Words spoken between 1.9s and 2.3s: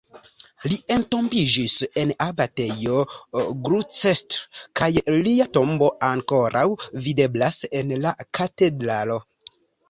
en